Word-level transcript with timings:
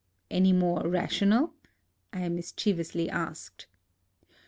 "Any 0.31 0.51
more 0.51 0.81
rational?" 0.87 1.53
I 2.11 2.27
mischievously 2.27 3.07
asked. 3.07 3.67